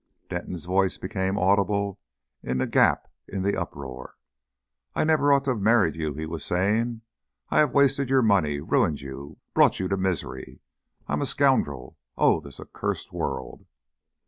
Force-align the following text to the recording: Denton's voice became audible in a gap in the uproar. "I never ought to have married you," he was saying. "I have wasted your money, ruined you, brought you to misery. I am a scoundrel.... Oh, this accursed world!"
Denton's 0.29 0.65
voice 0.65 0.97
became 0.97 1.37
audible 1.37 1.99
in 2.41 2.59
a 2.59 2.65
gap 2.65 3.07
in 3.27 3.43
the 3.43 3.55
uproar. 3.55 4.15
"I 4.95 5.03
never 5.03 5.31
ought 5.31 5.45
to 5.45 5.51
have 5.51 5.61
married 5.61 5.95
you," 5.95 6.15
he 6.15 6.25
was 6.25 6.43
saying. 6.43 7.01
"I 7.51 7.59
have 7.59 7.75
wasted 7.75 8.09
your 8.09 8.23
money, 8.23 8.59
ruined 8.61 9.01
you, 9.01 9.37
brought 9.53 9.79
you 9.79 9.87
to 9.89 9.97
misery. 9.97 10.59
I 11.07 11.13
am 11.13 11.21
a 11.21 11.27
scoundrel.... 11.27 11.99
Oh, 12.17 12.39
this 12.39 12.59
accursed 12.59 13.13
world!" 13.13 13.67